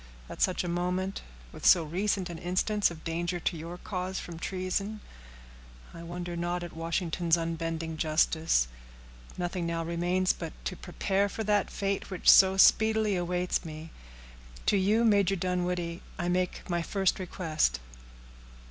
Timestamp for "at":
0.31-0.41, 6.63-6.75